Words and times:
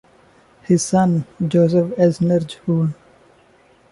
His 0.63 0.81
son, 0.81 1.27
Joseph 1.47 1.93
Elsner 1.95 2.39
jun. 2.39 2.95